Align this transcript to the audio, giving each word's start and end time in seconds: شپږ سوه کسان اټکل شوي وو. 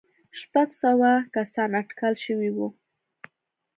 شپږ 0.39 0.69
سوه 0.81 1.11
کسان 1.35 1.69
اټکل 1.81 2.13
شوي 2.25 2.49
وو. 2.55 2.67